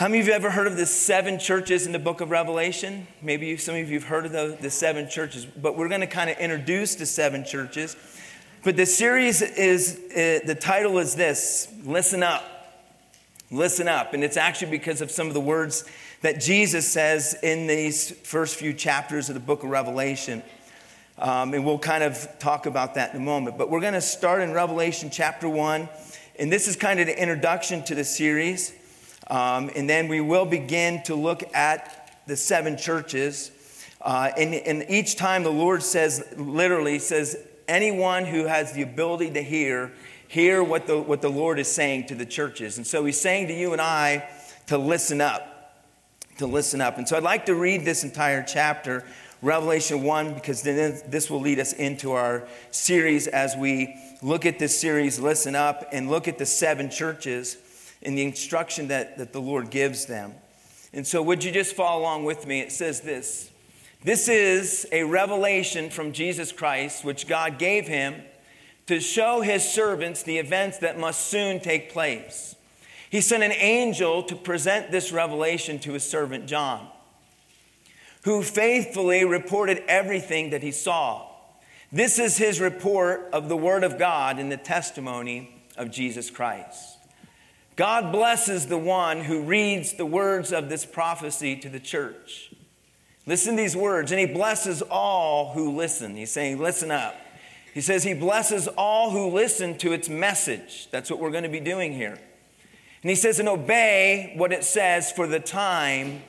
[0.00, 3.06] How many of you ever heard of the seven churches in the book of Revelation?
[3.20, 6.00] Maybe you, some of you have heard of the, the seven churches, but we're going
[6.00, 7.98] to kind of introduce the seven churches.
[8.64, 12.42] But the series is, uh, the title is this Listen Up.
[13.50, 14.14] Listen up.
[14.14, 15.84] And it's actually because of some of the words
[16.22, 20.42] that Jesus says in these first few chapters of the book of Revelation.
[21.18, 23.58] Um, and we'll kind of talk about that in a moment.
[23.58, 25.90] But we're going to start in Revelation chapter 1.
[26.38, 28.72] And this is kind of the introduction to the series.
[29.30, 33.52] Um, and then we will begin to look at the seven churches.
[34.02, 39.30] Uh, and, and each time the Lord says, literally, says, anyone who has the ability
[39.30, 39.92] to hear,
[40.26, 42.76] hear what the, what the Lord is saying to the churches.
[42.76, 44.28] And so he's saying to you and I
[44.66, 45.76] to listen up,
[46.38, 46.98] to listen up.
[46.98, 49.06] And so I'd like to read this entire chapter,
[49.42, 54.58] Revelation 1, because then this will lead us into our series as we look at
[54.58, 57.56] this series, Listen Up, and look at the seven churches
[58.02, 60.34] in the instruction that, that the Lord gives them.
[60.92, 62.60] And so, would you just follow along with me?
[62.60, 63.50] It says this
[64.02, 68.22] This is a revelation from Jesus Christ, which God gave him
[68.86, 72.56] to show his servants the events that must soon take place.
[73.08, 76.88] He sent an angel to present this revelation to his servant John,
[78.24, 81.26] who faithfully reported everything that he saw.
[81.92, 86.99] This is his report of the Word of God and the testimony of Jesus Christ.
[87.80, 92.52] God blesses the one who reads the words of this prophecy to the church.
[93.24, 96.14] Listen to these words, and he blesses all who listen.
[96.14, 97.16] He's saying, Listen up.
[97.72, 100.90] He says, He blesses all who listen to its message.
[100.90, 102.18] That's what we're going to be doing here.
[103.02, 106.20] And he says, And obey what it says, for the time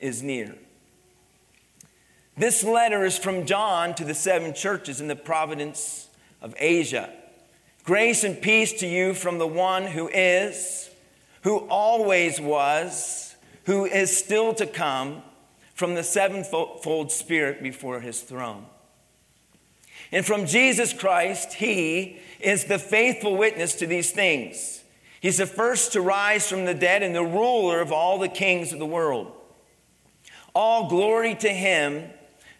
[0.00, 0.56] is near.
[2.36, 6.08] This letter is from John to the seven churches in the province
[6.42, 7.12] of Asia.
[7.84, 10.90] Grace and peace to you from the one who is,
[11.46, 15.22] who always was, who is still to come,
[15.74, 18.66] from the sevenfold Spirit before his throne.
[20.10, 24.82] And from Jesus Christ, he is the faithful witness to these things.
[25.20, 28.72] He's the first to rise from the dead and the ruler of all the kings
[28.72, 29.30] of the world.
[30.52, 32.10] All glory to him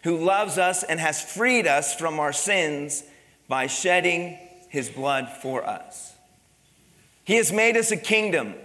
[0.03, 3.03] who loves us and has freed us from our sins
[3.49, 4.37] by shedding
[4.69, 6.13] his blood for us.
[7.25, 8.55] He has made us a kingdom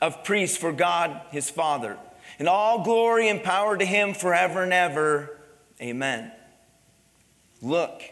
[0.00, 1.98] of priests for God his Father.
[2.38, 5.38] And all glory and power to him forever and ever.
[5.80, 6.32] Amen.
[7.60, 8.02] Look,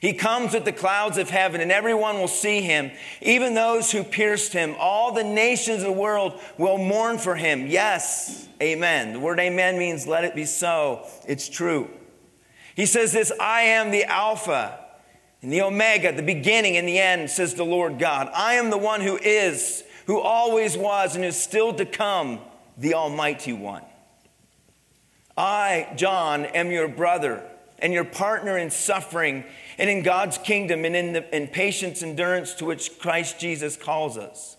[0.00, 2.90] he comes with the clouds of heaven, and everyone will see him,
[3.20, 4.74] even those who pierced him.
[4.78, 7.68] All the nations of the world will mourn for him.
[7.68, 9.12] Yes, amen.
[9.12, 11.06] The word amen means let it be so.
[11.28, 11.88] It's true.
[12.74, 14.78] He says this I am the Alpha
[15.40, 18.28] and the Omega, the beginning and the end, says the Lord God.
[18.34, 22.40] I am the one who is, who always was, and is still to come,
[22.76, 23.82] the Almighty One.
[25.36, 27.42] I, John, am your brother
[27.78, 29.44] and your partner in suffering
[29.78, 34.18] and in God's kingdom and in, the, in patience endurance to which Christ Jesus calls
[34.18, 34.56] us.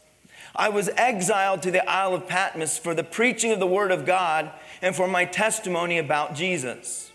[0.55, 4.05] I was exiled to the Isle of Patmos for the preaching of the Word of
[4.05, 4.51] God
[4.81, 7.11] and for my testimony about Jesus.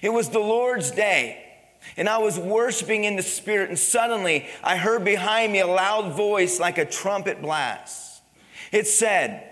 [0.00, 1.51] It was the Lord's day
[1.96, 6.12] and I was worshiping in the Spirit, and suddenly I heard behind me a loud
[6.12, 8.22] voice like a trumpet blast.
[8.70, 9.48] It said,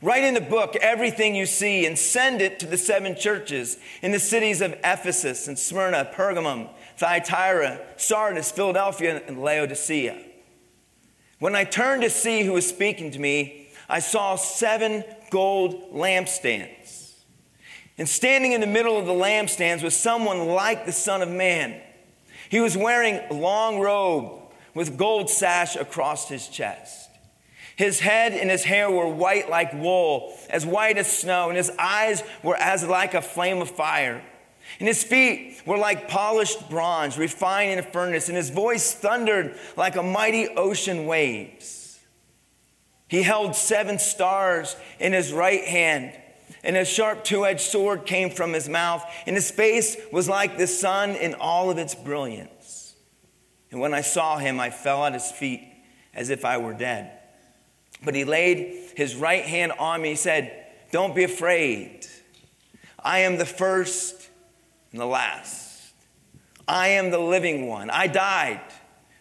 [0.00, 4.12] Write in the book everything you see and send it to the seven churches in
[4.12, 10.16] the cities of Ephesus and Smyrna, Pergamum, Thyatira, Sardis, Philadelphia, and Laodicea.
[11.40, 17.07] When I turned to see who was speaking to me, I saw seven gold lampstands.
[17.98, 21.80] And standing in the middle of the lampstands was someone like the Son of Man.
[22.48, 24.40] He was wearing a long robe
[24.72, 27.10] with gold sash across his chest.
[27.74, 31.70] His head and his hair were white like wool, as white as snow, and his
[31.78, 34.22] eyes were as like a flame of fire.
[34.78, 39.56] And his feet were like polished bronze, refined in a furnace, and his voice thundered
[39.76, 41.98] like a mighty ocean waves.
[43.08, 46.12] He held seven stars in his right hand
[46.68, 50.58] and a sharp two edged sword came from his mouth, and his face was like
[50.58, 52.94] the sun in all of its brilliance.
[53.70, 55.62] And when I saw him, I fell at his feet
[56.12, 57.10] as if I were dead.
[58.04, 60.10] But he laid his right hand on me.
[60.10, 62.06] He said, Don't be afraid.
[62.98, 64.28] I am the first
[64.92, 65.94] and the last.
[66.66, 67.88] I am the living one.
[67.88, 68.60] I died,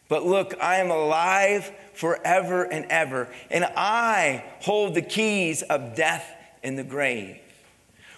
[0.10, 6.34] but look, I am alive forever and ever, and I hold the keys of death
[6.64, 7.40] in the grave.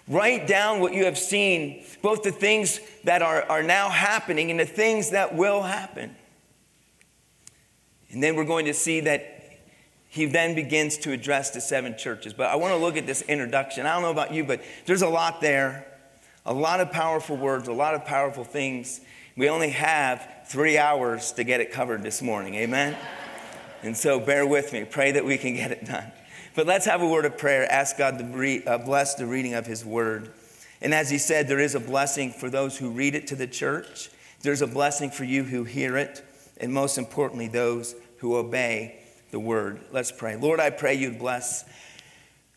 [0.08, 4.60] Write down what you have seen, both the things that are, are now happening and
[4.60, 6.16] the things that will happen.
[8.12, 9.40] And then we're going to see that
[10.08, 12.34] he then begins to address the seven churches.
[12.34, 13.86] But I want to look at this introduction.
[13.86, 15.86] I don't know about you, but there's a lot there,
[16.44, 19.02] a lot of powerful words, a lot of powerful things.
[19.38, 22.56] We only have three hours to get it covered this morning.
[22.56, 22.98] Amen?
[23.84, 24.86] And so bear with me.
[24.86, 26.12] Pray that we can get it done.
[26.56, 27.70] But let's have a word of prayer.
[27.72, 30.32] Ask God to re- uh, bless the reading of His word.
[30.82, 33.48] And as He said, there is a blessing for those who read it to the
[33.48, 34.10] church,
[34.42, 36.24] there's a blessing for you who hear it,
[36.58, 39.00] and most importantly, those who obey
[39.32, 39.82] the word.
[39.92, 40.36] Let's pray.
[40.38, 41.66] Lord, I pray you'd bless.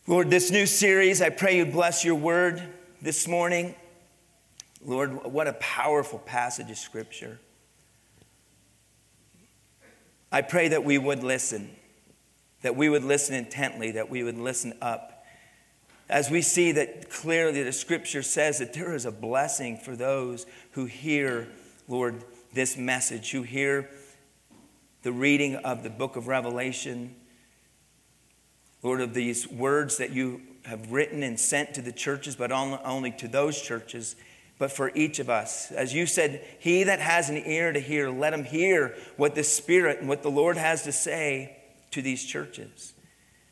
[0.07, 2.63] Lord, this new series, I pray you'd bless your word
[3.01, 3.75] this morning.
[4.85, 7.39] Lord, what a powerful passage of scripture.
[10.31, 11.71] I pray that we would listen,
[12.63, 15.25] that we would listen intently, that we would listen up.
[16.09, 20.47] As we see that clearly the scripture says that there is a blessing for those
[20.73, 21.49] who hear,
[21.89, 23.89] Lord, this message, who hear
[25.03, 27.17] the reading of the book of Revelation,
[28.83, 33.11] Lord, of these words that you have written and sent to the churches, but only
[33.13, 34.15] to those churches,
[34.59, 35.73] but for each of us.
[35.73, 39.43] As you said, He that has an ear to hear, let him hear what the
[39.43, 41.57] Spirit and what the Lord has to say
[41.93, 42.95] to these churches.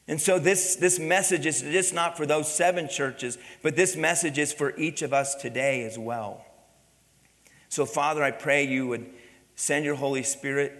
[0.09, 4.39] And so this, this message is just not for those seven churches, but this message
[4.39, 6.45] is for each of us today as well.
[7.69, 9.07] So, Father, I pray you would
[9.55, 10.73] send your Holy Spirit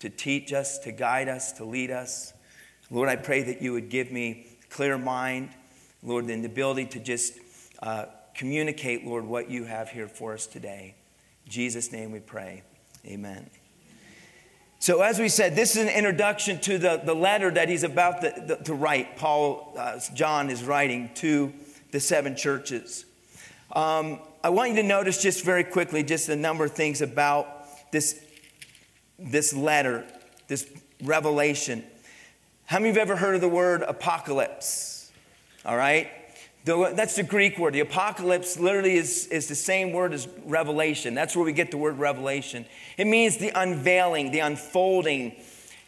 [0.00, 2.34] to teach us, to guide us, to lead us.
[2.90, 5.50] Lord, I pray that you would give me clear mind,
[6.02, 7.38] Lord, and the ability to just
[7.82, 10.94] uh, communicate, Lord, what you have here for us today.
[11.46, 12.62] In Jesus' name we pray.
[13.06, 13.48] Amen.
[14.84, 18.20] So, as we said, this is an introduction to the, the letter that he's about
[18.20, 19.16] to, the, to write.
[19.16, 21.54] Paul, uh, John is writing to
[21.90, 23.06] the seven churches.
[23.72, 27.90] Um, I want you to notice just very quickly just a number of things about
[27.92, 28.22] this
[29.18, 30.04] this letter,
[30.48, 30.68] this
[31.02, 31.82] revelation.
[32.66, 35.10] How many of you have ever heard of the word apocalypse?
[35.64, 36.10] All right?
[36.64, 37.74] The, that's the Greek word.
[37.74, 41.14] The apocalypse literally is, is the same word as revelation.
[41.14, 42.64] That's where we get the word revelation.
[42.96, 45.36] It means the unveiling, the unfolding.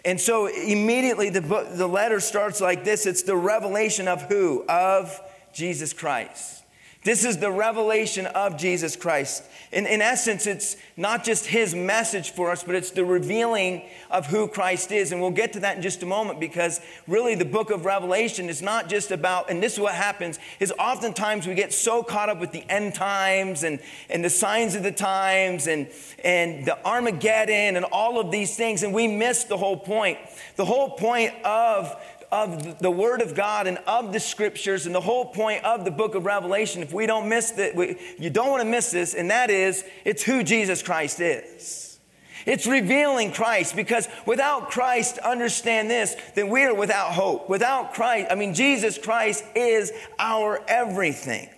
[0.04, 4.64] And so immediately the, book, the letter starts like this it's the revelation of who?
[4.68, 5.18] Of
[5.54, 6.62] Jesus Christ.
[7.06, 9.44] This is the revelation of Jesus Christ.
[9.70, 14.26] In, in essence, it's not just his message for us, but it's the revealing of
[14.26, 15.12] who Christ is.
[15.12, 18.48] And we'll get to that in just a moment because really the book of Revelation
[18.48, 22.28] is not just about, and this is what happens, is oftentimes we get so caught
[22.28, 23.78] up with the end times and,
[24.10, 25.86] and the signs of the times and,
[26.24, 30.18] and the Armageddon and all of these things, and we miss the whole point.
[30.56, 31.94] The whole point of
[32.32, 35.90] of the Word of God and of the Scriptures and the whole point of the
[35.90, 37.74] book of Revelation, if we don't miss that,
[38.18, 41.98] you don't want to miss this, and that is it's who Jesus Christ is.
[42.44, 47.48] It's revealing Christ because without Christ, understand this, then we are without hope.
[47.48, 51.48] Without Christ, I mean, Jesus Christ is our everything.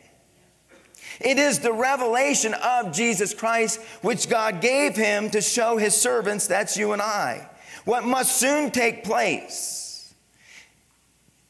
[1.20, 6.46] It is the revelation of Jesus Christ which God gave him to show his servants,
[6.46, 7.48] that's you and I,
[7.84, 9.87] what must soon take place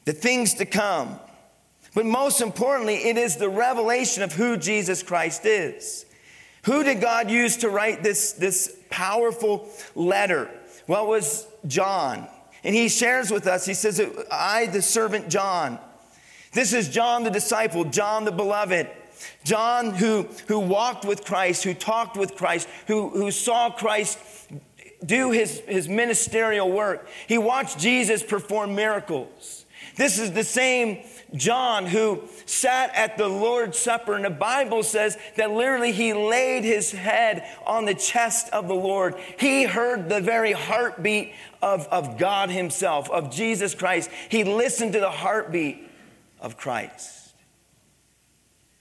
[0.08, 1.20] the things to come.
[1.94, 6.06] But most importantly, it is the revelation of who Jesus Christ is.
[6.64, 10.48] Who did God use to write this, this powerful letter?
[10.86, 12.26] Well, it was John.
[12.64, 14.00] And he shares with us, he says,
[14.32, 15.78] I, the servant John.
[16.54, 18.88] This is John the disciple, John the beloved.
[19.44, 24.18] John who, who walked with Christ, who talked with Christ, who, who saw Christ
[25.04, 27.06] do his, his ministerial work.
[27.26, 29.57] He watched Jesus perform miracles.
[29.98, 35.18] This is the same John who sat at the Lord's Supper, and the Bible says
[35.36, 39.16] that literally he laid his head on the chest of the Lord.
[39.38, 44.08] He heard the very heartbeat of, of God Himself, of Jesus Christ.
[44.28, 45.90] He listened to the heartbeat
[46.40, 47.34] of Christ.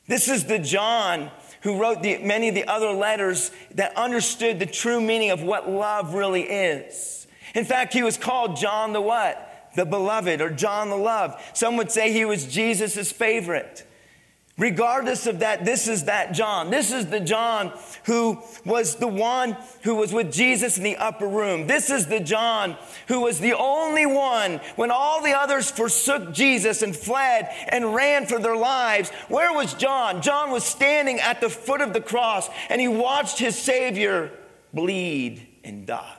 [0.05, 1.31] This is the John
[1.61, 5.67] who wrote the, many of the other letters that understood the true meaning of what
[5.67, 7.25] love really is.
[7.55, 9.46] In fact, he was called John the what?
[9.77, 11.39] The beloved, or John the loved.
[11.55, 13.87] Some would say he was Jesus' favorite.
[14.57, 16.71] Regardless of that, this is that John.
[16.71, 17.71] This is the John
[18.05, 21.67] who was the one who was with Jesus in the upper room.
[21.67, 22.75] This is the John
[23.07, 28.25] who was the only one when all the others forsook Jesus and fled and ran
[28.25, 29.11] for their lives.
[29.29, 30.23] Where was John?
[30.23, 34.31] John was standing at the foot of the cross and he watched his Savior
[34.73, 36.16] bleed and die.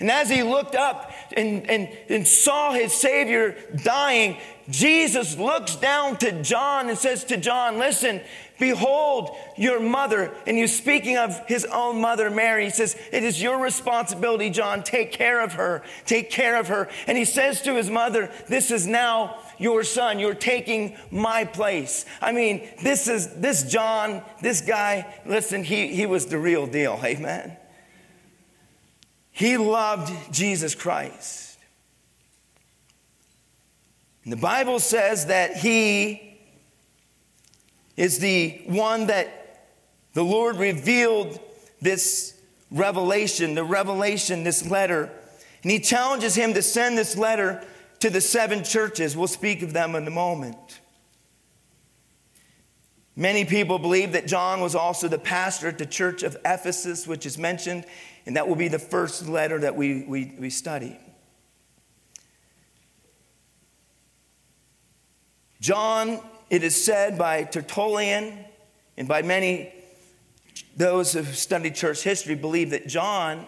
[0.00, 6.16] And as he looked up and, and, and saw his Savior dying, Jesus looks down
[6.18, 8.20] to John and says to John, Listen,
[8.62, 10.32] Behold your mother.
[10.46, 12.66] And he's speaking of his own mother, Mary.
[12.66, 14.84] He says, It is your responsibility, John.
[14.84, 15.82] Take care of her.
[16.06, 16.88] Take care of her.
[17.08, 20.20] And he says to his mother, This is now your son.
[20.20, 22.06] You're taking my place.
[22.20, 27.00] I mean, this is this John, this guy, listen, he, he was the real deal.
[27.02, 27.56] Amen.
[29.32, 31.58] He loved Jesus Christ.
[34.24, 36.38] And the Bible says that he
[37.96, 39.66] is the one that
[40.12, 41.40] the Lord revealed
[41.80, 42.38] this
[42.70, 45.10] revelation, the revelation, this letter.
[45.62, 47.64] And he challenges him to send this letter
[48.00, 49.16] to the seven churches.
[49.16, 50.80] We'll speak of them in a moment.
[53.14, 57.26] Many people believe that John was also the pastor at the church of Ephesus, which
[57.26, 57.84] is mentioned,
[58.26, 60.98] and that will be the first letter that we, we, we study.
[65.60, 68.44] John, it is said by Tertullian
[68.96, 69.72] and by many
[70.76, 73.46] those who studied church history, believe that John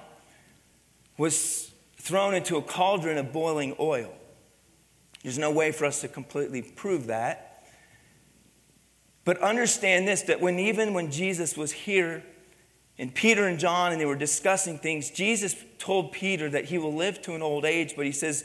[1.16, 4.14] was thrown into a cauldron of boiling oil.
[5.22, 7.64] There's no way for us to completely prove that.
[9.24, 12.22] But understand this that when even when Jesus was here
[12.98, 16.94] and Peter and John and they were discussing things, Jesus told Peter that he will
[16.94, 18.44] live to an old age, but he says,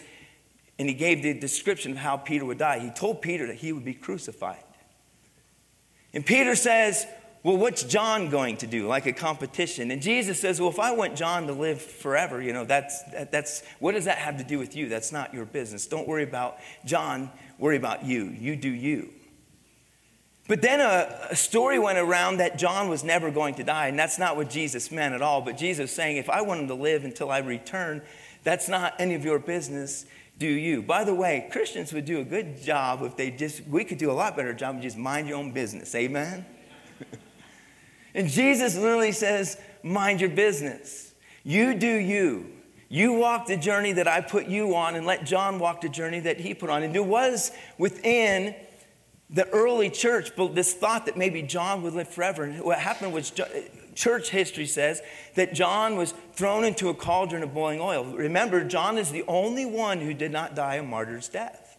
[0.80, 2.80] and he gave the description of how Peter would die.
[2.80, 4.64] He told Peter that he would be crucified.
[6.14, 7.06] And Peter says,
[7.44, 8.88] Well, what's John going to do?
[8.88, 9.92] Like a competition.
[9.92, 13.32] And Jesus says, Well, if I want John to live forever, you know, that's, that,
[13.32, 14.88] that's what does that have to do with you?
[14.88, 15.86] That's not your business.
[15.86, 17.30] Don't worry about John,
[17.60, 18.26] worry about you.
[18.26, 19.10] You do you.
[20.50, 24.00] But then a, a, story went around that John was never going to die, and
[24.00, 25.42] that's not what Jesus meant at all.
[25.42, 28.02] But Jesus saying, if I want him to live until I return,
[28.44, 30.08] that's not any of your business.
[30.40, 30.82] Do you?
[30.82, 34.10] By the way, Christians would do a good job if they just, we could do
[34.10, 35.94] a lot better job of just mind your own business.
[35.94, 36.44] Amen?
[38.16, 41.14] and Jesus literally says, mind your business.
[41.44, 42.48] You do you.
[42.88, 46.22] You walk the journey that I put you on, and let John walk the journey
[46.22, 46.82] that he put on.
[46.82, 48.56] And there was within
[49.30, 52.44] the early church, but this thought that maybe John would live forever.
[52.44, 53.32] And what happened was,
[53.94, 55.02] church history says
[55.36, 58.06] that John was thrown into a cauldron of boiling oil.
[58.06, 61.78] Remember, John is the only one who did not die a martyr's death.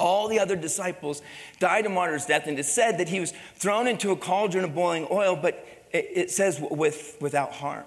[0.00, 1.20] All the other disciples
[1.60, 4.74] died a martyr's death, and it said that he was thrown into a cauldron of
[4.74, 7.84] boiling oil, but it, it says with, without harm.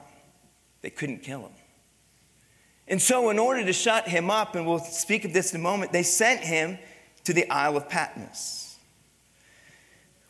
[0.82, 1.52] They couldn't kill him.
[2.88, 5.64] And so, in order to shut him up, and we'll speak of this in a
[5.64, 6.78] moment, they sent him
[7.26, 8.78] to the Isle of Patmos.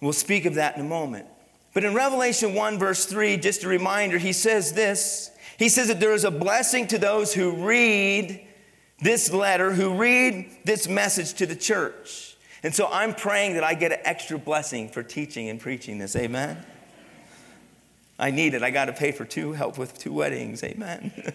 [0.02, 1.28] We'll speak of that in a moment.
[1.74, 5.32] But in Revelation 1, verse 3, just a reminder, he says this.
[5.58, 8.46] He says that there is a blessing to those who read
[9.02, 12.38] this letter, who read this message to the church.
[12.64, 16.16] And so I'm praying that I get an extra blessing for teaching and preaching this.
[16.16, 16.58] Amen.
[18.18, 18.64] I need it.
[18.64, 20.64] I got to pay for two, help with two weddings.
[20.64, 21.12] Amen.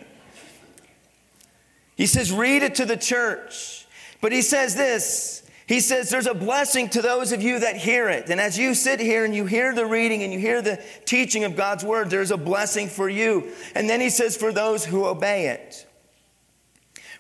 [1.97, 3.87] he says, read it to the church.
[4.21, 8.09] But he says this he says, There's a blessing to those of you that hear
[8.09, 8.29] it.
[8.29, 11.45] And as you sit here and you hear the reading and you hear the teaching
[11.45, 13.53] of God's word, there's a blessing for you.
[13.77, 15.87] And then he says, For those who obey it.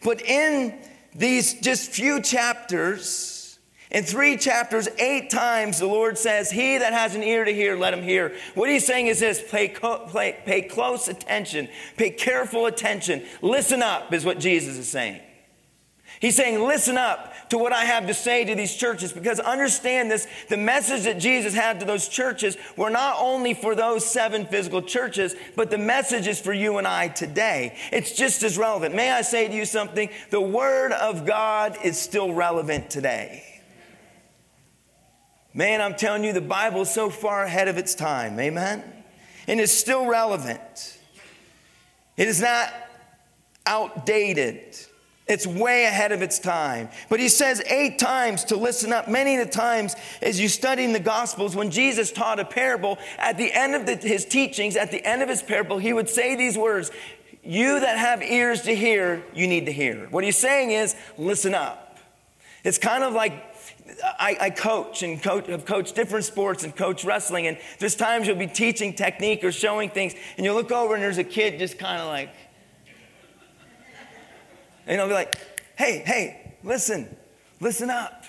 [0.02, 0.76] But in
[1.14, 7.14] these just few chapters, in three chapters, eight times, the Lord says, He that has
[7.14, 8.35] an ear to hear, let him hear.
[8.57, 13.23] What he's saying is this pay, pay, pay close attention, pay careful attention.
[13.42, 15.21] Listen up, is what Jesus is saying.
[16.20, 20.10] He's saying, listen up to what I have to say to these churches because understand
[20.10, 24.44] this the message that Jesus had to those churches were not only for those seven
[24.44, 27.74] physical churches, but the message is for you and I today.
[27.90, 28.94] It's just as relevant.
[28.94, 30.10] May I say to you something?
[30.28, 33.62] The Word of God is still relevant today.
[35.54, 38.38] Man, I'm telling you, the Bible is so far ahead of its time.
[38.38, 38.84] Amen?
[39.48, 40.98] And it's still relevant.
[42.18, 42.72] It is not
[43.64, 44.76] outdated.
[45.30, 46.88] It's way ahead of its time.
[47.08, 49.06] But he says eight times to listen up.
[49.06, 52.99] Many of the times, as you study in the Gospels, when Jesus taught a parable,
[53.16, 56.08] at the end of the, his teachings, at the end of his parable, he would
[56.08, 56.90] say these words
[57.44, 60.08] You that have ears to hear, you need to hear.
[60.10, 61.99] What he's saying is, listen up.
[62.64, 63.50] It's kind of like
[64.18, 67.46] I, I, coach and coach, have coached different sports and coach wrestling.
[67.46, 71.02] And there's times you'll be teaching technique or showing things, and you'll look over and
[71.02, 72.30] there's a kid just kind of like,
[74.90, 75.37] and I'll be like,
[75.76, 77.16] hey, hey, listen,
[77.61, 78.25] listen up.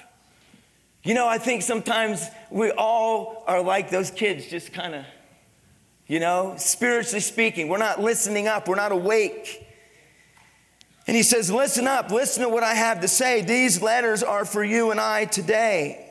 [1.03, 5.05] You know, I think sometimes we all are like those kids, just kind of,
[6.05, 7.67] you know, spiritually speaking.
[7.67, 9.67] We're not listening up, we're not awake.
[11.07, 13.41] And he says, Listen up, listen to what I have to say.
[13.41, 16.07] These letters are for you and I today.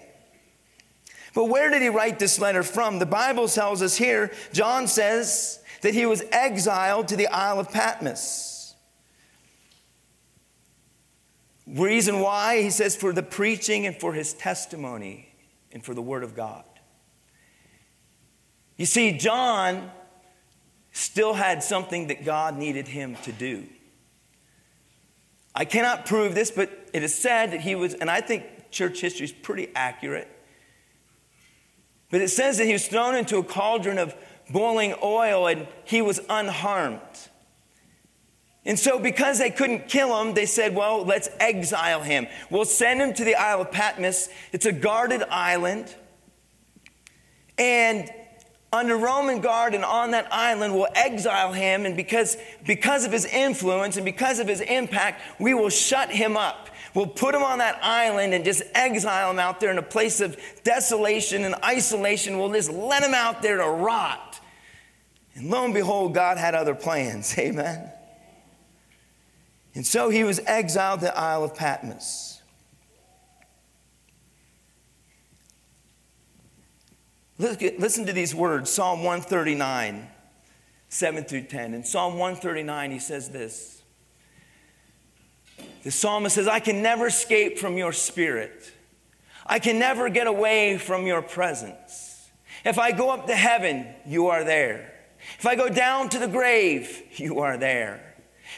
[1.32, 2.98] But where did he write this letter from?
[2.98, 7.70] The Bible tells us here, John says that he was exiled to the Isle of
[7.70, 8.49] Patmos.
[11.72, 12.62] Reason why?
[12.62, 15.32] He says, for the preaching and for his testimony
[15.72, 16.64] and for the word of God.
[18.76, 19.90] You see, John
[20.92, 23.66] still had something that God needed him to do.
[25.54, 29.00] I cannot prove this, but it is said that he was, and I think church
[29.00, 30.28] history is pretty accurate.
[32.10, 34.14] But it says that he was thrown into a cauldron of
[34.50, 37.00] boiling oil and he was unharmed.
[38.66, 42.26] And so, because they couldn't kill him, they said, Well, let's exile him.
[42.50, 44.28] We'll send him to the Isle of Patmos.
[44.52, 45.94] It's a guarded island.
[47.56, 48.10] And
[48.72, 51.86] under Roman guard and on that island, we'll exile him.
[51.86, 52.36] And because,
[52.66, 56.68] because of his influence and because of his impact, we will shut him up.
[56.94, 60.20] We'll put him on that island and just exile him out there in a place
[60.20, 62.38] of desolation and isolation.
[62.38, 64.40] We'll just let him out there to rot.
[65.34, 67.34] And lo and behold, God had other plans.
[67.38, 67.90] Amen.
[69.74, 72.40] And so he was exiled to the Isle of Patmos.
[77.38, 80.08] Listen to these words Psalm 139,
[80.90, 81.72] 7 through 10.
[81.72, 83.82] In Psalm 139, he says this
[85.84, 88.72] The psalmist says, I can never escape from your spirit,
[89.46, 92.30] I can never get away from your presence.
[92.62, 94.92] If I go up to heaven, you are there.
[95.38, 98.09] If I go down to the grave, you are there.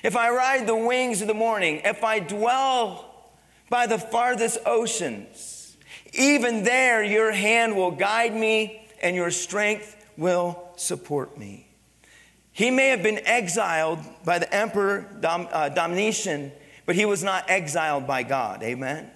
[0.02, 3.30] If I ride the wings of the morning, if I dwell
[3.68, 5.76] by the farthest oceans,
[6.12, 11.66] even there, your hand will guide me and your strength will support me.
[12.52, 16.52] He may have been exiled by the emperor Dom, uh, Domitian,
[16.84, 18.62] but he was not exiled by God.
[18.62, 19.10] Amen.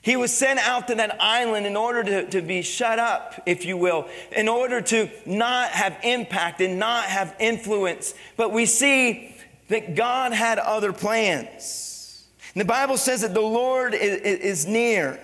[0.00, 3.64] He was sent out to that island in order to, to be shut up, if
[3.64, 8.14] you will, in order to not have impact and not have influence.
[8.36, 9.34] But we see
[9.68, 12.26] that God had other plans.
[12.54, 15.20] And the Bible says that the Lord is, is near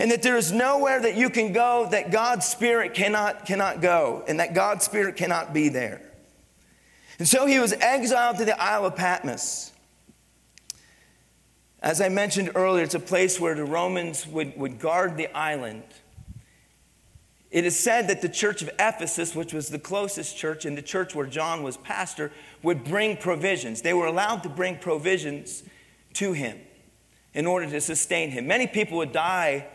[0.00, 4.24] and that there is nowhere that you can go that God's Spirit cannot, cannot go,
[4.26, 6.00] and that God's Spirit cannot be there.
[7.18, 9.72] And so he was exiled to the Isle of Patmos.
[11.82, 15.84] As I mentioned earlier, it's a place where the Romans would, would guard the island.
[17.50, 20.82] It is said that the church of Ephesus, which was the closest church and the
[20.82, 23.82] church where John was pastor, would bring provisions.
[23.82, 25.62] They were allowed to bring provisions
[26.14, 26.58] to him
[27.34, 28.46] in order to sustain him.
[28.46, 29.66] Many people would die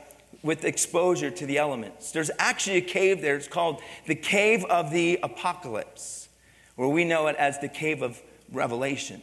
[0.43, 2.12] with exposure to the elements.
[2.12, 3.36] There's actually a cave there.
[3.36, 6.30] It's called the Cave of the Apocalypse,
[6.78, 8.21] or we know it as the Cave of
[8.52, 9.21] Revelation.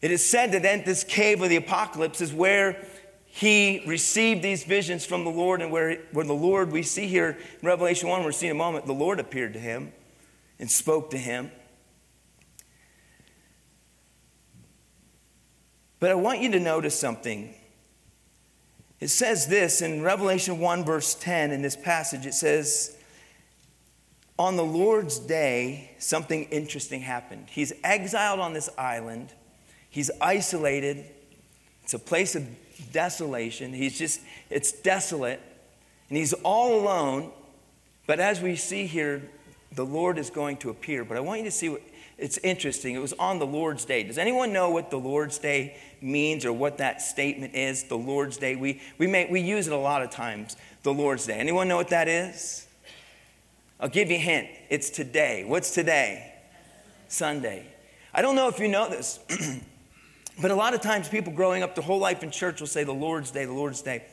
[0.00, 2.82] It is said that in this Cave of the Apocalypse is where
[3.26, 7.38] he received these visions from the Lord, and where, where the Lord, we see here
[7.60, 9.92] in Revelation 1, we're seeing a moment, the Lord appeared to him
[10.58, 11.50] and spoke to him.
[16.00, 17.54] But I want you to notice something
[19.00, 22.26] it says this in Revelation 1, verse 10, in this passage.
[22.26, 22.96] It says,
[24.38, 27.46] On the Lord's day, something interesting happened.
[27.50, 29.32] He's exiled on this island,
[29.88, 31.06] he's isolated.
[31.82, 32.46] It's a place of
[32.92, 33.72] desolation.
[33.72, 35.40] He's just, it's desolate,
[36.08, 37.32] and he's all alone.
[38.06, 39.22] But as we see here,
[39.72, 41.04] the Lord is going to appear.
[41.04, 41.82] But I want you to see what
[42.16, 42.94] it's interesting.
[42.94, 44.04] It was on the Lord's Day.
[44.04, 47.84] Does anyone know what the Lord's Day means or what that statement is?
[47.84, 48.56] The Lord's Day.
[48.56, 51.34] We, we, may, we use it a lot of times, the Lord's Day.
[51.34, 52.66] Anyone know what that is?
[53.78, 54.48] I'll give you a hint.
[54.68, 55.44] It's today.
[55.46, 56.34] What's today?
[57.08, 57.66] Sunday.
[58.12, 59.20] I don't know if you know this,
[60.42, 62.84] but a lot of times people growing up their whole life in church will say
[62.84, 64.04] the Lord's Day, the Lord's Day.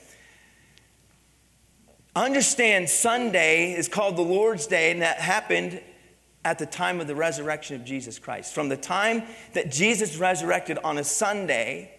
[2.15, 5.81] Understand Sunday is called the Lord's Day, and that happened
[6.47, 8.55] at the time of the resurrection of Jesus Christ.
[8.55, 11.91] From the time that Jesus resurrected on a Sunday,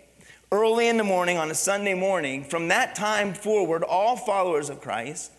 [0.51, 4.81] early in the morning, on a Sunday morning, from that time forward, all followers of
[4.81, 5.33] Christ,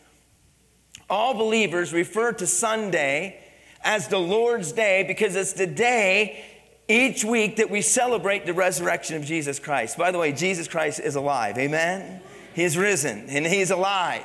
[1.10, 3.44] all believers refer to Sunday
[3.84, 6.46] as the Lord's Day because it's the day
[6.88, 9.98] each week that we celebrate the resurrection of Jesus Christ.
[9.98, 11.58] By the way, Jesus Christ is alive.
[11.58, 12.22] Amen?
[12.54, 14.24] He is risen and he's alive.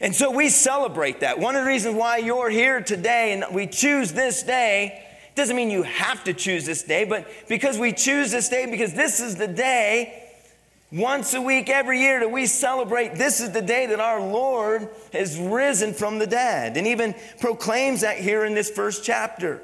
[0.00, 1.38] And so we celebrate that.
[1.38, 5.70] One of the reasons why you're here today and we choose this day doesn't mean
[5.70, 9.36] you have to choose this day, but because we choose this day, because this is
[9.36, 10.24] the day
[10.90, 14.88] once a week, every year, that we celebrate this is the day that our Lord
[15.12, 19.62] has risen from the dead, and even proclaims that here in this first chapter.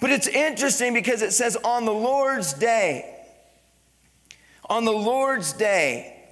[0.00, 3.24] But it's interesting because it says, on the Lord's day,
[4.66, 6.23] on the Lord's day,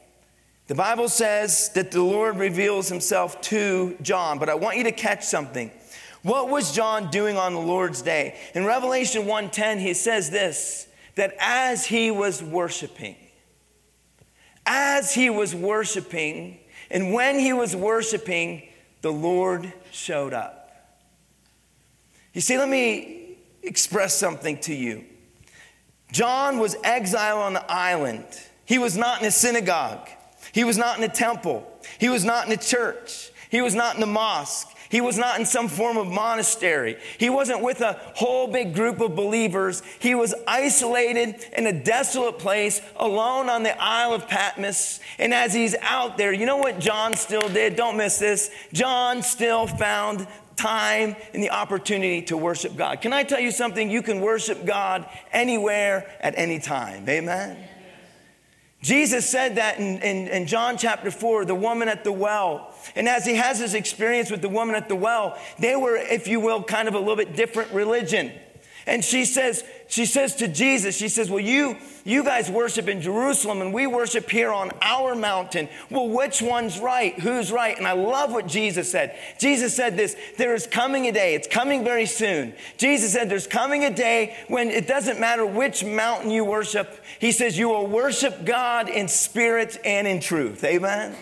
[0.73, 4.93] The Bible says that the Lord reveals himself to John, but I want you to
[4.93, 5.71] catch something.
[6.23, 8.39] What was John doing on the Lord's day?
[8.55, 13.17] In Revelation 1:10 he says this that as he was worshiping
[14.65, 16.59] as he was worshiping
[16.91, 18.67] and when he was worshiping
[19.03, 20.97] the Lord showed up.
[22.33, 25.05] You see, let me express something to you.
[26.13, 28.25] John was exiled on the island.
[28.65, 30.09] He was not in a synagogue.
[30.53, 31.67] He was not in a temple.
[31.99, 33.31] He was not in a church.
[33.51, 34.69] He was not in the mosque.
[34.93, 36.99] He was not in some form of monastery.
[37.17, 39.83] He wasn't with a whole big group of believers.
[39.99, 45.01] He was isolated in a desolate place, alone on the Isle of Patmos.
[45.19, 47.75] And as he's out there, you know what John still did?
[47.75, 48.51] Don't miss this.
[48.75, 53.01] John still found time and the opportunity to worship God.
[53.01, 53.91] Can I tell you something?
[53.91, 57.09] You can worship God anywhere at any time.
[57.09, 57.57] Amen.
[58.83, 62.75] Jesus said that in, in, in, John chapter 4, the woman at the well.
[62.97, 66.27] And as he has his experience with the woman at the well, they were, if
[66.27, 68.33] you will, kind of a little bit different religion.
[68.85, 69.63] And she says,
[69.93, 73.87] she says to Jesus, she says, Well, you, you guys worship in Jerusalem and we
[73.87, 75.69] worship here on our mountain.
[75.91, 77.13] Well, which one's right?
[77.21, 77.77] Who's right?
[77.77, 79.15] And I love what Jesus said.
[79.39, 82.55] Jesus said this there is coming a day, it's coming very soon.
[82.79, 86.99] Jesus said, There's coming a day when it doesn't matter which mountain you worship.
[87.19, 90.65] He says, You will worship God in spirit and in truth.
[90.65, 91.15] Amen.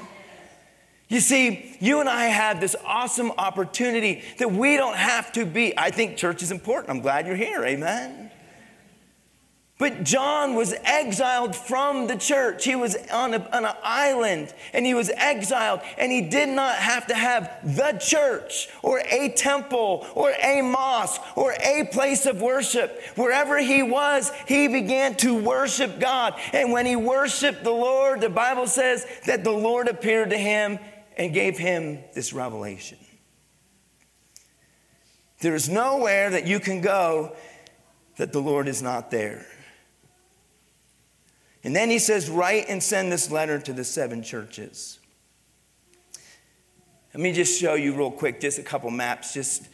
[1.09, 5.77] You see, you and I have this awesome opportunity that we don't have to be.
[5.77, 6.91] I think church is important.
[6.91, 7.65] I'm glad you're here.
[7.65, 8.20] Amen.
[9.81, 12.67] But John was exiled from the church.
[12.67, 16.75] He was on, a, on an island and he was exiled, and he did not
[16.75, 22.43] have to have the church or a temple or a mosque or a place of
[22.43, 23.03] worship.
[23.17, 26.35] Wherever he was, he began to worship God.
[26.53, 30.79] And when he worshiped the Lord, the Bible says that the Lord appeared to him
[31.17, 32.99] and gave him this revelation.
[35.41, 37.35] There is nowhere that you can go
[38.19, 39.47] that the Lord is not there.
[41.63, 44.99] And then he says, Write and send this letter to the seven churches.
[47.13, 49.69] Let me just show you real quick, just a couple maps, just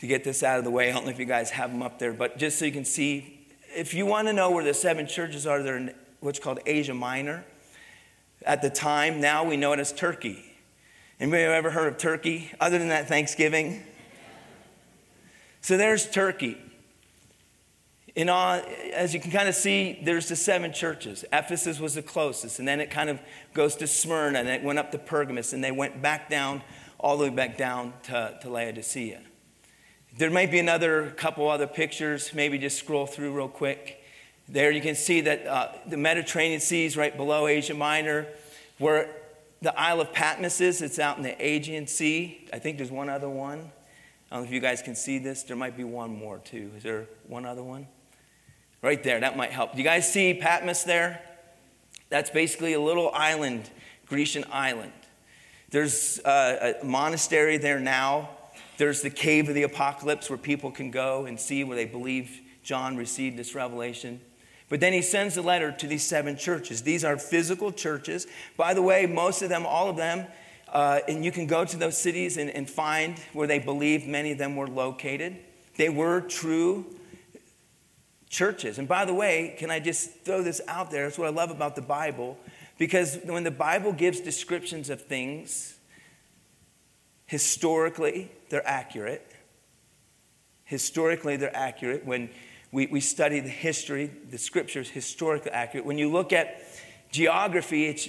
[0.00, 0.90] to get this out of the way.
[0.90, 2.84] I don't know if you guys have them up there, but just so you can
[2.84, 3.46] see.
[3.76, 6.94] If you want to know where the seven churches are, they're in what's called Asia
[6.94, 7.44] Minor.
[8.44, 10.44] At the time, now we know it as Turkey.
[11.20, 13.82] Anybody ever heard of Turkey other than that Thanksgiving?
[15.60, 16.58] So there's Turkey.
[18.16, 21.24] As you can kind of see, there's the seven churches.
[21.32, 23.20] Ephesus was the closest, and then it kind of
[23.54, 26.62] goes to Smyrna, and it went up to Pergamus, and they went back down,
[27.00, 29.20] all the way back down to, to Laodicea.
[30.16, 34.00] There may be another couple other pictures, maybe just scroll through real quick.
[34.48, 38.28] There you can see that uh, the Mediterranean Sea is right below Asia Minor,
[38.78, 39.10] where
[39.60, 40.82] the Isle of Patmos is.
[40.82, 42.46] It's out in the Aegean Sea.
[42.52, 43.72] I think there's one other one.
[44.30, 45.42] I don't know if you guys can see this.
[45.42, 46.70] There might be one more too.
[46.76, 47.88] Is there one other one?
[48.84, 49.18] Right there.
[49.18, 49.78] That might help.
[49.78, 51.18] You guys see Patmos there?
[52.10, 53.70] That's basically a little island,
[54.04, 54.92] Grecian island.
[55.70, 58.28] There's a monastery there now.
[58.76, 62.42] There's the cave of the apocalypse where people can go and see where they believe
[62.62, 64.20] John received this revelation.
[64.68, 66.82] But then he sends a letter to these seven churches.
[66.82, 68.26] These are physical churches.
[68.58, 70.26] By the way, most of them, all of them,
[70.70, 74.32] uh, and you can go to those cities and, and find where they believe many
[74.32, 75.38] of them were located.
[75.78, 76.84] They were true
[78.34, 78.78] churches.
[78.78, 81.04] And by the way, can I just throw this out there?
[81.04, 82.36] That's what I love about the Bible.
[82.76, 85.76] Because when the Bible gives descriptions of things,
[87.26, 89.24] historically, they're accurate.
[90.64, 92.04] Historically, they're accurate.
[92.04, 92.28] When
[92.72, 95.86] we, we study the history, the scriptures historically accurate.
[95.86, 96.60] When you look at
[97.12, 98.08] geography, it's,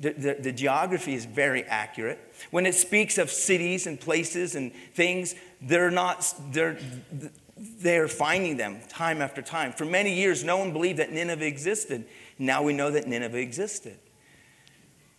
[0.00, 2.18] the, the, the, geography is very accurate.
[2.50, 6.78] When it speaks of cities and places and things, they're not, they're,
[7.58, 9.72] they're finding them time after time.
[9.72, 12.06] For many years, no one believed that Nineveh existed.
[12.38, 13.98] Now we know that Nineveh existed.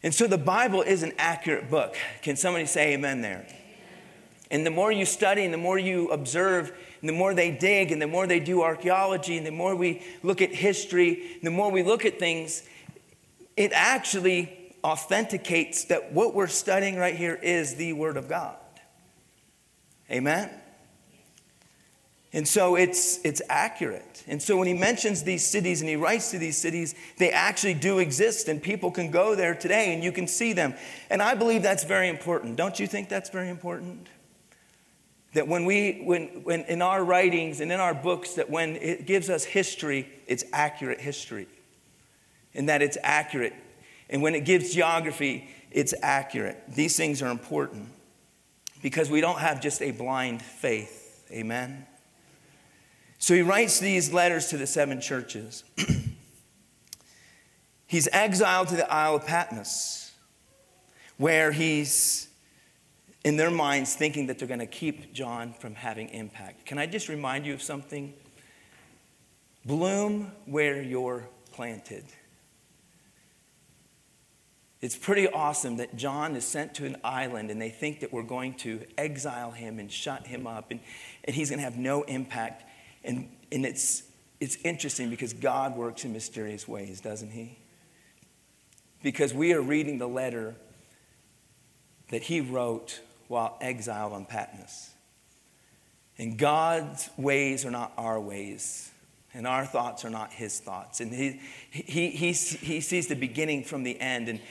[0.01, 1.97] And so the Bible is an accurate book.
[2.21, 3.45] Can somebody say amen there?
[4.49, 6.71] And the more you study and the more you observe,
[7.01, 10.01] and the more they dig and the more they do archaeology and the more we
[10.23, 12.63] look at history, the more we look at things,
[13.55, 18.55] it actually authenticates that what we're studying right here is the Word of God.
[20.11, 20.49] Amen?
[22.31, 24.23] And so it's, it's accurate.
[24.27, 27.73] And so when he mentions these cities and he writes to these cities, they actually
[27.73, 30.75] do exist and people can go there today and you can see them.
[31.09, 32.55] And I believe that's very important.
[32.55, 34.07] Don't you think that's very important?
[35.33, 39.07] That when we, when, when in our writings and in our books, that when it
[39.07, 41.47] gives us history, it's accurate history.
[42.53, 43.53] And that it's accurate.
[44.09, 46.61] And when it gives geography, it's accurate.
[46.67, 47.89] These things are important
[48.83, 51.27] because we don't have just a blind faith.
[51.31, 51.85] Amen?
[53.19, 55.65] So he writes these letters to the seven churches.
[57.87, 60.13] he's exiled to the Isle of Patmos,
[61.17, 62.29] where he's,
[63.25, 66.65] in their minds, thinking that they're going to keep John from having impact.
[66.65, 68.13] Can I just remind you of something?
[69.65, 72.05] Bloom where you're planted.
[74.81, 78.23] It's pretty awesome that John is sent to an island and they think that we're
[78.23, 80.79] going to exile him and shut him up and,
[81.25, 82.63] and he's going to have no impact.
[83.03, 84.03] And, and it's,
[84.39, 87.57] it's interesting because God works in mysterious ways, doesn't he?
[89.01, 90.55] Because we are reading the letter
[92.09, 94.89] that he wrote while exiled on Patmos.
[96.17, 98.91] And God's ways are not our ways,
[99.33, 100.99] and our thoughts are not his thoughts.
[100.99, 101.39] And he,
[101.71, 104.27] he, he, he sees the beginning from the end.
[104.27, 104.41] And,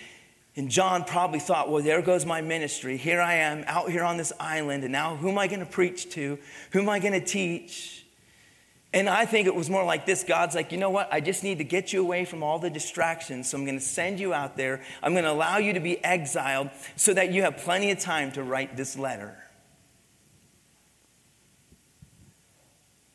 [0.57, 2.97] and John probably thought, well, there goes my ministry.
[2.97, 5.67] Here I am out here on this island, and now who am I going to
[5.67, 6.39] preach to?
[6.73, 8.07] Who am I going to teach?
[8.93, 11.13] And I think it was more like this God's like, you know what?
[11.13, 13.51] I just need to get you away from all the distractions.
[13.51, 14.83] So I'm going to send you out there.
[15.03, 18.33] I'm going to allow you to be exiled so that you have plenty of time
[18.33, 19.37] to write this letter.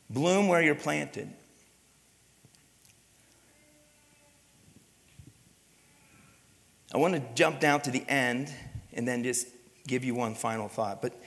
[0.08, 1.28] Bloom where you're planted.
[6.94, 8.52] I want to jump down to the end
[8.92, 9.48] and then just
[9.88, 11.02] give you one final thought.
[11.02, 11.20] But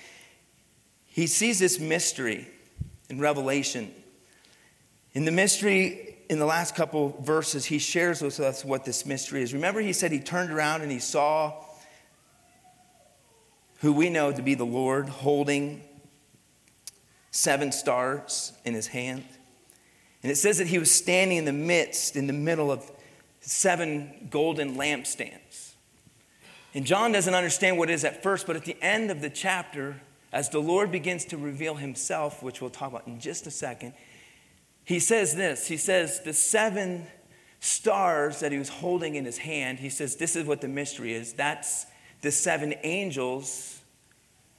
[1.06, 2.48] he sees this mystery
[3.10, 3.92] in Revelation
[5.18, 9.42] in the mystery, in the last couple verses, he shares with us what this mystery
[9.42, 9.52] is.
[9.52, 11.66] Remember, he said he turned around and he saw
[13.80, 15.82] who we know to be the Lord holding
[17.32, 19.24] seven stars in his hand.
[20.22, 22.88] And it says that he was standing in the midst, in the middle of
[23.42, 25.72] seven golden lampstands.
[26.76, 29.32] And John doesn't understand what it is at first, but at the end of the
[29.32, 30.00] chapter,
[30.32, 33.96] as the Lord begins to reveal himself, which we'll talk about in just a second,
[34.88, 37.08] he says this He says, the seven
[37.60, 41.14] stars that he was holding in his hand, he says, this is what the mystery
[41.14, 41.34] is.
[41.34, 41.86] That's
[42.22, 43.82] the seven angels,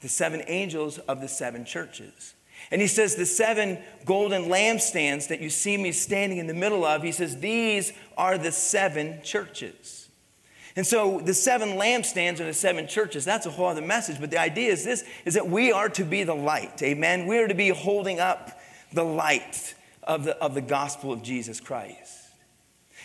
[0.02, 2.34] the seven angels of the seven churches.
[2.70, 6.84] And he says, the seven golden lampstands that you see me standing in the middle
[6.84, 10.10] of, he says, these are the seven churches.
[10.76, 13.24] And so the seven lampstands are the seven churches.
[13.24, 14.20] That's a whole other message.
[14.20, 16.82] But the idea is this is that we are to be the light.
[16.82, 17.26] Amen.
[17.26, 18.60] We are to be holding up
[18.92, 19.74] the light
[20.08, 22.14] of the, of the gospel of Jesus Christ.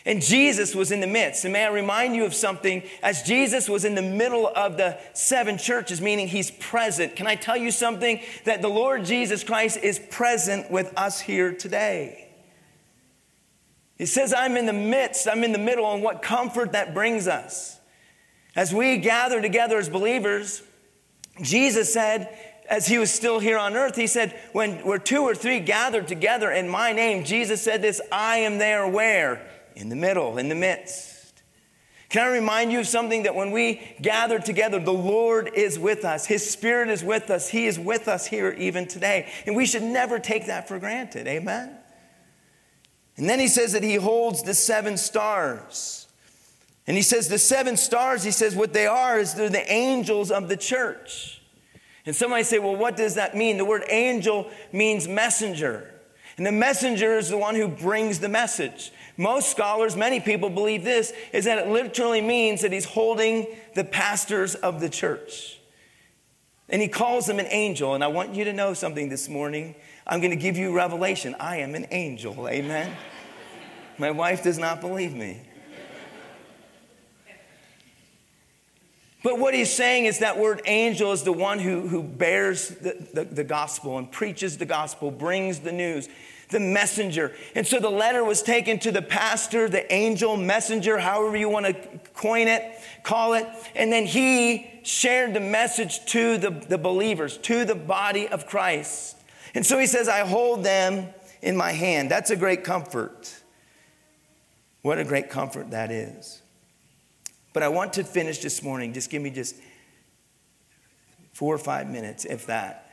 [0.06, 1.46] And Jesus was in the midst.
[1.46, 2.84] And may I remind you of something?
[3.02, 7.36] As Jesus was in the middle of the seven churches, meaning he's present, can I
[7.36, 8.20] tell you something?
[8.46, 12.30] That the Lord Jesus Christ is present with us here today.
[13.98, 17.28] He says, I'm in the midst, I'm in the middle, and what comfort that brings
[17.28, 17.80] us.
[18.56, 20.64] As we gather together as believers,
[21.42, 22.38] Jesus said,
[22.70, 26.08] as he was still here on earth, he said, When we're two or three gathered
[26.08, 29.46] together in my name, Jesus said this, I am there where?
[29.76, 31.14] In the middle, in the midst.
[32.10, 36.06] Can I remind you of something that when we gather together, the Lord is with
[36.06, 36.28] us.
[36.28, 37.50] His Spirit is with us.
[37.50, 39.32] He is with us here even today.
[39.48, 41.28] And we should never take that for granted.
[41.28, 41.76] Amen?
[43.18, 46.08] And then he says that he holds the seven stars.
[46.86, 50.32] And he says the seven stars, he says what they are is they're the angels
[50.32, 51.42] of the church.
[52.06, 53.58] And somebody say, well, what does that mean?
[53.58, 55.90] The word angel means messenger.
[56.38, 58.92] And the messenger is the one who brings the message.
[59.18, 63.84] Most scholars, many people believe this, is that it literally means that he's holding the
[63.84, 65.60] pastors of the church.
[66.70, 67.94] And he calls them an angel.
[67.94, 69.76] And I want you to know something this morning.
[70.08, 71.36] I'm going to give you revelation.
[71.40, 72.50] I am an angel.
[72.50, 72.96] Amen.
[73.98, 75.42] My wife does not believe me.
[79.24, 82.98] But what he's saying is that word angel is the one who, who bears the,
[83.14, 86.10] the, the, gospel and preaches the gospel, brings the news,
[86.50, 87.34] the messenger.
[87.56, 91.68] And so the letter was taken to the pastor, the angel, messenger, however you want
[91.68, 91.74] to
[92.14, 93.48] coin it, call it.
[93.76, 99.16] And then he shared the message to the, the believers, to the body of Christ.
[99.56, 101.08] And so he says, I hold them
[101.42, 102.12] in my hand.
[102.12, 103.34] That's a great comfort.
[104.82, 106.43] What a great comfort that is.
[107.54, 108.94] But I want to finish this morning.
[108.94, 109.56] Just give me just
[111.34, 112.90] four or five minutes, if that,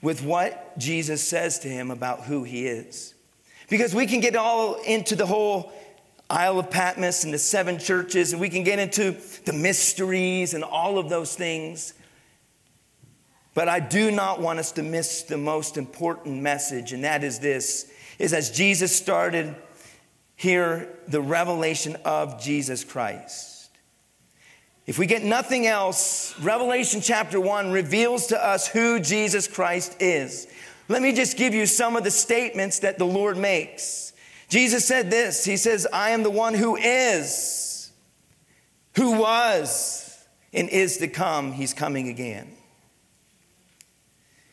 [0.00, 3.14] with what Jesus says to him about who he is.
[3.68, 5.72] Because we can get all into the whole
[6.28, 10.62] Isle of Patmos and the seven churches, and we can get into the mysteries and
[10.62, 11.92] all of those things.
[13.52, 17.40] But I do not want us to miss the most important message, and that is
[17.40, 19.56] this is as Jesus started
[20.40, 23.68] hear the revelation of Jesus Christ.
[24.86, 30.46] If we get nothing else, Revelation chapter 1 reveals to us who Jesus Christ is.
[30.88, 34.14] Let me just give you some of the statements that the Lord makes.
[34.48, 37.92] Jesus said this He says, I am the one who is,
[38.96, 40.24] who was,
[40.54, 41.52] and is to come.
[41.52, 42.50] He's coming again.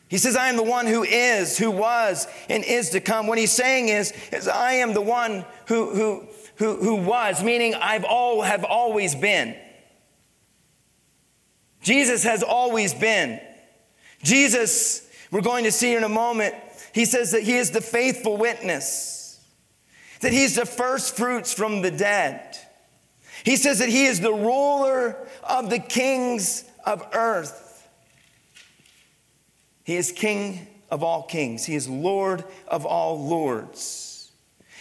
[0.08, 3.26] He says, I am the one who is, who was, and is to come.
[3.26, 7.74] What he's saying is, is I am the one who, who, who, who was, meaning
[7.74, 9.54] I've all, have always been.
[11.82, 13.40] Jesus has always been.
[14.22, 16.54] Jesus, we're going to see in a moment,
[16.92, 19.44] he says that he is the faithful witness,
[20.20, 22.56] that he's the first fruits from the dead.
[23.44, 27.66] He says that he is the ruler of the kings of earth.
[29.88, 34.30] He is King of all kings, He is Lord of all lords.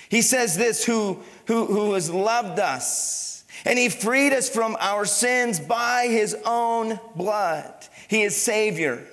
[0.10, 5.06] He says this who, who, who has loved us, and He freed us from our
[5.06, 7.74] sins by His own blood.
[8.10, 9.08] He is Savior.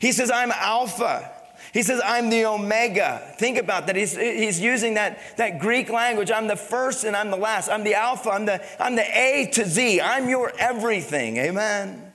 [0.00, 1.30] He says, I'm Alpha.
[1.72, 3.32] He says, I'm the Omega.
[3.38, 3.94] Think about that.
[3.94, 6.32] He's, he's using that, that Greek language.
[6.32, 7.68] I'm the first and I'm the last.
[7.68, 8.30] I'm the Alpha.
[8.30, 10.00] I'm the, I'm the A to Z.
[10.00, 11.36] I'm your everything.
[11.36, 12.13] Amen.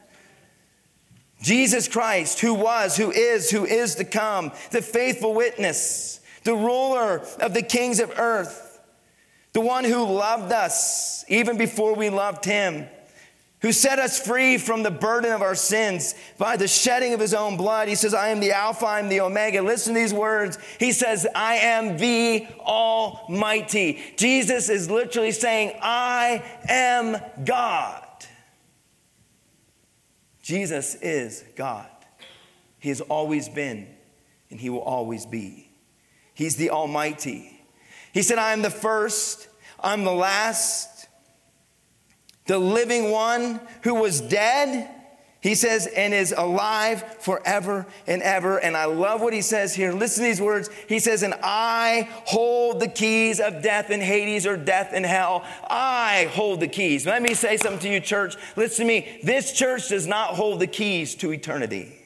[1.42, 7.24] Jesus Christ, who was, who is, who is to come, the faithful witness, the ruler
[7.40, 8.82] of the kings of earth,
[9.54, 12.88] the one who loved us even before we loved him,
[13.62, 17.34] who set us free from the burden of our sins by the shedding of his
[17.34, 17.88] own blood.
[17.88, 19.62] He says, I am the Alpha, I am the Omega.
[19.62, 20.58] Listen to these words.
[20.80, 24.00] He says, I am the Almighty.
[24.16, 27.99] Jesus is literally saying, I am God.
[30.50, 31.86] Jesus is God.
[32.80, 33.88] He has always been,
[34.50, 35.70] and He will always be.
[36.34, 37.62] He's the Almighty.
[38.14, 39.48] He said, I am the first,
[39.80, 41.08] I'm the last,
[42.48, 44.90] the living one who was dead
[45.42, 48.58] he says, and is alive forever and ever.
[48.58, 49.94] And I love what he says here.
[49.94, 50.70] Listen to these words.
[50.88, 55.46] He says, and I hold the keys of death and Hades or death and hell.
[55.70, 57.06] I hold the keys.
[57.06, 58.36] Let me say something to you, church.
[58.58, 59.20] Listen to me.
[59.24, 61.99] This church does not hold the keys to eternity.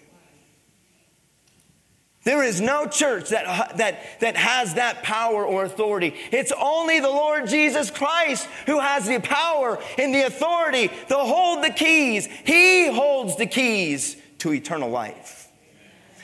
[2.24, 6.16] There is no church that, that, that has that power or authority.
[6.32, 11.64] It's only the Lord Jesus Christ who has the power and the authority to hold
[11.64, 12.28] the keys.
[12.46, 15.50] He holds the keys to eternal life.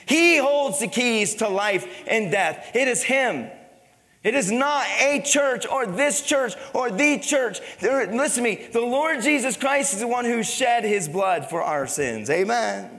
[0.06, 2.72] He holds the keys to life and death.
[2.76, 3.50] It is Him.
[4.24, 7.60] It is not a church or this church or the church.
[7.80, 8.68] There, listen to me.
[8.72, 12.30] The Lord Jesus Christ is the one who shed His blood for our sins.
[12.30, 12.99] Amen.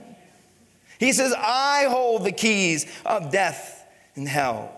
[1.01, 4.71] He says, I hold the keys of death and hell.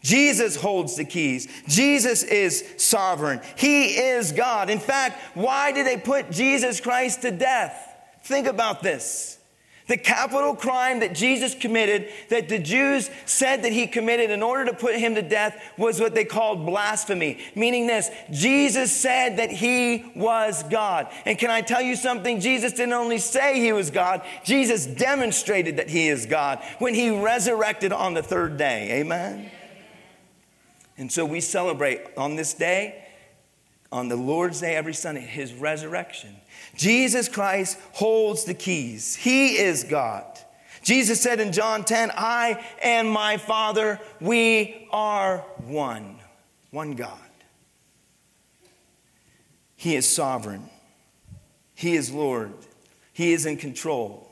[0.00, 1.48] Jesus holds the keys.
[1.66, 3.40] Jesus is sovereign.
[3.56, 4.70] He is God.
[4.70, 7.96] In fact, why did they put Jesus Christ to death?
[8.22, 9.38] Think about this.
[9.86, 14.64] The capital crime that Jesus committed, that the Jews said that he committed in order
[14.64, 17.38] to put him to death, was what they called blasphemy.
[17.54, 21.08] Meaning this Jesus said that he was God.
[21.24, 22.40] And can I tell you something?
[22.40, 27.10] Jesus didn't only say he was God, Jesus demonstrated that he is God when he
[27.10, 29.00] resurrected on the third day.
[29.00, 29.50] Amen?
[30.98, 33.04] And so we celebrate on this day,
[33.92, 36.36] on the Lord's Day every Sunday, his resurrection.
[36.76, 39.16] Jesus Christ holds the keys.
[39.16, 40.24] He is God.
[40.82, 46.18] Jesus said in John 10, I and my Father, we are one,
[46.70, 47.18] one God.
[49.74, 50.70] He is sovereign.
[51.74, 52.52] He is Lord.
[53.12, 54.30] He is in control.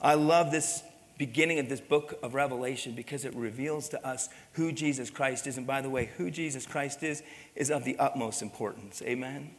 [0.00, 0.82] I love this
[1.18, 5.58] beginning of this book of Revelation because it reveals to us who Jesus Christ is.
[5.58, 7.22] And by the way, who Jesus Christ is
[7.56, 9.02] is of the utmost importance.
[9.02, 9.50] Amen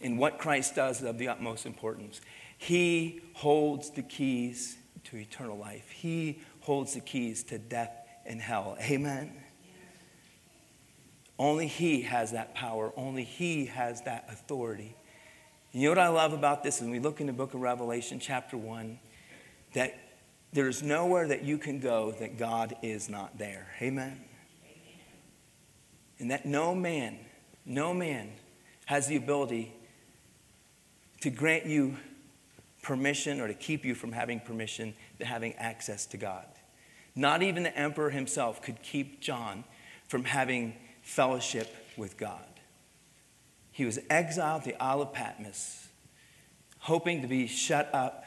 [0.00, 2.20] in what Christ does is of the utmost importance.
[2.58, 7.92] He holds the keys to eternal life, He holds the keys to death
[8.24, 8.76] and hell.
[8.80, 9.32] Amen.
[11.38, 14.96] Only He has that power, only He has that authority.
[15.72, 16.80] You know what I love about this?
[16.80, 18.98] When we look in the book of Revelation, chapter 1,
[19.74, 19.94] that
[20.52, 23.68] there's nowhere that you can go that God is not there.
[23.82, 24.24] Amen.
[26.18, 27.18] And that no man,
[27.66, 28.32] no man
[28.86, 29.74] has the ability
[31.20, 31.96] to grant you
[32.82, 36.46] permission or to keep you from having permission to having access to God.
[37.14, 39.64] Not even the emperor himself could keep John
[40.08, 42.44] from having fellowship with God.
[43.72, 45.88] He was exiled to the Isle of Patmos,
[46.78, 48.24] hoping to be shut up.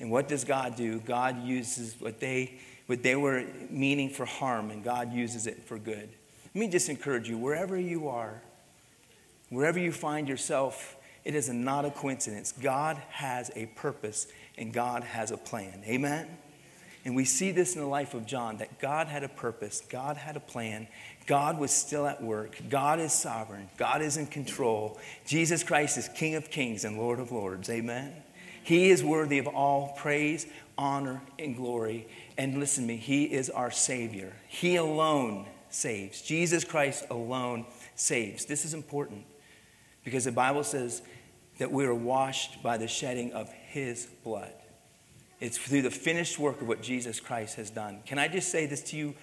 [0.00, 1.00] And what does God do?
[1.00, 5.78] God uses what they but they were meaning for harm, and God uses it for
[5.78, 6.10] good.
[6.54, 8.42] Let me just encourage you, wherever you are,
[9.48, 12.52] wherever you find yourself, it is not a coincidence.
[12.52, 14.26] God has a purpose
[14.58, 15.82] and God has a plan.
[15.86, 16.28] Amen?
[17.04, 20.16] And we see this in the life of John that God had a purpose, God
[20.16, 20.86] had a plan,
[21.26, 24.98] God was still at work, God is sovereign, God is in control.
[25.26, 27.68] Jesus Christ is King of kings and Lord of lords.
[27.70, 28.14] Amen?
[28.62, 30.46] He is worthy of all praise,
[30.78, 32.06] honor, and glory.
[32.38, 34.32] And listen to me, He is our Savior.
[34.46, 36.22] He alone saves.
[36.22, 37.66] Jesus Christ alone
[37.96, 38.44] saves.
[38.44, 39.24] This is important
[40.04, 41.02] because the Bible says
[41.62, 44.52] that we are washed by the shedding of His blood.
[45.38, 48.00] It's through the finished work of what Jesus Christ has done.
[48.04, 49.14] Can I just say this to you?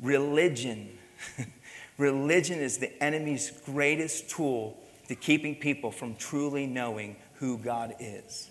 [0.00, 0.96] Religion.
[1.98, 8.48] Religion is the enemy's greatest tool to keeping people from truly knowing who God is.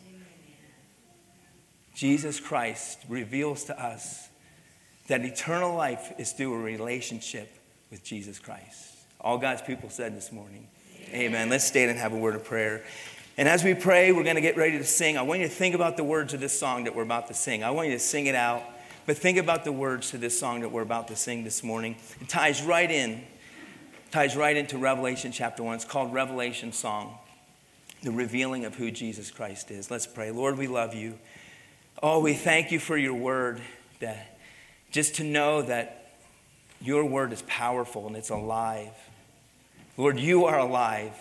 [1.95, 4.27] Jesus Christ reveals to us
[5.07, 7.57] that eternal life is through a relationship
[7.89, 8.97] with Jesus Christ.
[9.21, 10.67] All God's people said this morning.
[11.07, 11.25] Amen.
[11.25, 11.49] Amen.
[11.49, 12.83] Let's stand and have a word of prayer.
[13.35, 15.17] And as we pray, we're going to get ready to sing.
[15.17, 17.33] I want you to think about the words of this song that we're about to
[17.33, 17.63] sing.
[17.63, 18.61] I want you to sing it out,
[19.07, 21.95] but think about the words to this song that we're about to sing this morning.
[22.21, 23.23] It ties right in,
[24.11, 25.73] ties right into Revelation chapter 1.
[25.73, 27.17] It's called Revelation Song,
[28.03, 29.89] the revealing of who Jesus Christ is.
[29.89, 30.29] Let's pray.
[30.29, 31.17] Lord, we love you.
[32.03, 33.61] Oh, we thank you for your word.
[33.99, 34.37] That
[34.91, 36.17] just to know that
[36.79, 38.93] your word is powerful and it's alive.
[39.97, 41.13] Lord, you are alive.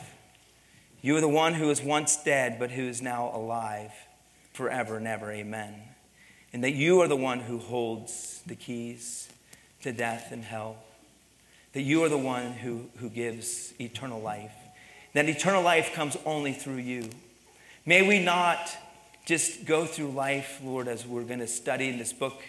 [1.03, 3.93] You are the one who was once dead, but who is now alive
[4.53, 5.33] forever and ever.
[5.33, 5.75] Amen.
[6.53, 9.29] And that you are the one who holds the keys
[9.83, 10.77] to death and hell.
[11.73, 14.55] That you are the one who, who gives eternal life.
[15.13, 17.11] That eternal life comes only through you.
[17.85, 18.71] May we not
[19.25, 22.41] just go through life, Lord, as we're going to study in this book,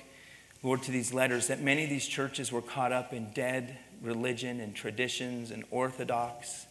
[0.61, 4.59] Lord, to these letters, that many of these churches were caught up in dead religion
[4.59, 6.67] and traditions and orthodox,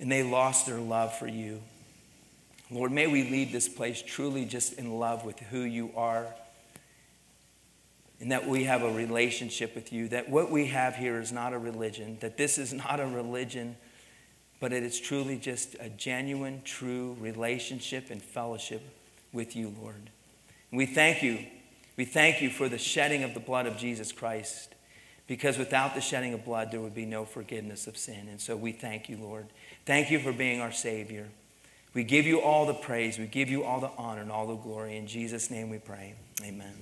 [0.00, 1.62] and they lost their love for you.
[2.70, 6.26] Lord, may we leave this place truly just in love with who you are,
[8.20, 11.52] and that we have a relationship with you, that what we have here is not
[11.52, 13.76] a religion, that this is not a religion,
[14.58, 18.82] but it is truly just a genuine, true relationship and fellowship
[19.32, 20.10] with you, Lord.
[20.70, 21.44] And we thank you.
[21.96, 24.74] We thank you for the shedding of the blood of Jesus Christ,
[25.26, 28.28] because without the shedding of blood, there would be no forgiveness of sin.
[28.28, 29.46] And so we thank you, Lord.
[29.86, 31.28] Thank you for being our Savior.
[31.94, 34.56] We give you all the praise, we give you all the honor and all the
[34.56, 34.98] glory.
[34.98, 36.14] In Jesus' name we pray.
[36.42, 36.74] Amen.